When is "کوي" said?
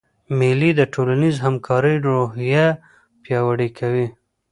3.77-4.07